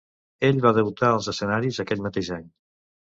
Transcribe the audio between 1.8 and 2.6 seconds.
aquell mateix any.